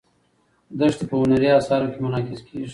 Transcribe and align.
دښتې 0.79 1.05
په 1.09 1.15
هنري 1.21 1.49
اثارو 1.59 1.91
کې 1.91 1.99
منعکس 2.03 2.41
کېږي. 2.47 2.69